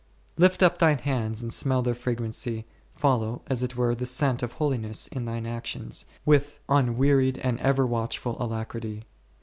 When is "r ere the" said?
3.83-4.07